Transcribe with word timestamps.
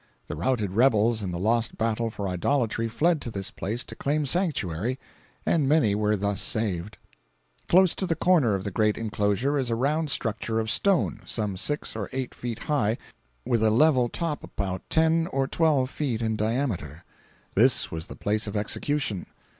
The 0.25 0.35
routed 0.35 0.71
rebels 0.71 1.21
in 1.21 1.29
the 1.29 1.37
lost 1.37 1.77
battle 1.77 2.09
for 2.09 2.27
idolatry 2.27 2.87
fled 2.87 3.21
to 3.21 3.29
this 3.29 3.51
place 3.51 3.83
to 3.83 3.95
claim 3.95 4.25
sanctuary, 4.25 4.97
and 5.45 5.69
many 5.69 5.93
were 5.93 6.17
thus 6.17 6.41
saved. 6.41 6.97
Close 7.69 7.93
to 7.93 8.07
the 8.07 8.15
corner 8.15 8.55
of 8.55 8.63
the 8.63 8.71
great 8.71 8.97
inclosure 8.97 9.59
is 9.59 9.69
a 9.69 9.75
round 9.75 10.09
structure 10.09 10.59
of 10.59 10.71
stone, 10.71 11.19
some 11.27 11.55
six 11.55 11.95
or 11.95 12.09
eight 12.13 12.33
feet 12.33 12.57
high, 12.61 12.97
with 13.45 13.61
a 13.61 13.69
level 13.69 14.09
top 14.09 14.43
about 14.43 14.81
ten 14.89 15.27
or 15.27 15.47
twelve 15.47 16.01
in 16.01 16.35
diameter. 16.35 17.03
This 17.53 17.91
was 17.91 18.07
the 18.07 18.15
place 18.15 18.47
of 18.47 18.57
execution. 18.57 19.27